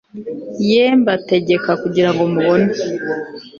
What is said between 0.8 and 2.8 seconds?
mbategeka kugira ngo mubone